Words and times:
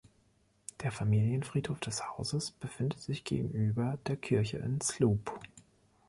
Der 0.81 0.91
Familienfriedhof 0.91 1.79
des 1.79 2.01
Hauses 2.17 2.49
befindet 2.49 2.99
sich 3.01 3.23
gegenüber 3.23 3.99
der 4.07 4.15
Kirche 4.15 4.57
in 4.57 4.81
Sloup. 4.81 5.39